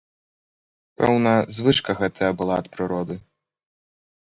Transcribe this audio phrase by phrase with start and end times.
[1.01, 3.21] Пэўна, звычка гэтая была ад прыроды.